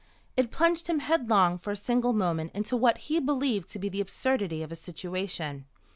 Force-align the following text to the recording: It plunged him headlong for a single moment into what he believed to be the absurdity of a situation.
It 0.35 0.49
plunged 0.49 0.87
him 0.87 0.97
headlong 0.97 1.59
for 1.59 1.69
a 1.69 1.75
single 1.75 2.11
moment 2.11 2.53
into 2.55 2.75
what 2.75 2.97
he 3.05 3.19
believed 3.19 3.69
to 3.73 3.77
be 3.77 3.87
the 3.87 4.01
absurdity 4.01 4.63
of 4.63 4.71
a 4.71 4.75
situation. 4.75 5.65